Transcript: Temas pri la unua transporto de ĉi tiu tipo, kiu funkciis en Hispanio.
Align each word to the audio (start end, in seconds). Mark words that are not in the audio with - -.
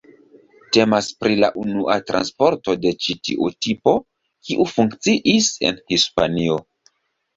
Temas 0.75 1.09
pri 1.23 1.35
la 1.43 1.49
unua 1.63 1.97
transporto 2.11 2.75
de 2.85 2.93
ĉi 3.07 3.17
tiu 3.29 3.51
tipo, 3.69 3.95
kiu 4.49 4.67
funkciis 4.75 5.51
en 5.71 5.83
Hispanio. 5.95 6.59